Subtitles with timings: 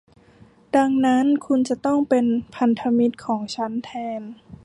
[0.75, 4.21] ดังนั้นคุณจะต้องเป็นพันธมิตรของฉันแทน